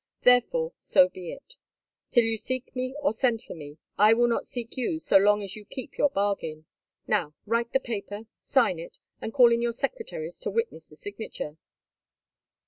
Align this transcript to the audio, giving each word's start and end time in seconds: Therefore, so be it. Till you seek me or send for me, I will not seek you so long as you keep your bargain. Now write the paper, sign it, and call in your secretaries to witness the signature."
Therefore, 0.23 0.73
so 0.79 1.09
be 1.09 1.31
it. 1.31 1.57
Till 2.09 2.23
you 2.23 2.35
seek 2.35 2.75
me 2.75 2.95
or 3.03 3.13
send 3.13 3.43
for 3.43 3.53
me, 3.53 3.77
I 3.99 4.13
will 4.13 4.27
not 4.27 4.47
seek 4.47 4.75
you 4.75 4.97
so 4.97 5.17
long 5.17 5.43
as 5.43 5.55
you 5.55 5.63
keep 5.63 5.95
your 5.95 6.09
bargain. 6.09 6.65
Now 7.05 7.35
write 7.45 7.71
the 7.71 7.79
paper, 7.79 8.21
sign 8.39 8.79
it, 8.79 8.97
and 9.21 9.31
call 9.31 9.51
in 9.51 9.61
your 9.61 9.73
secretaries 9.73 10.39
to 10.39 10.49
witness 10.49 10.87
the 10.87 10.95
signature." 10.95 11.57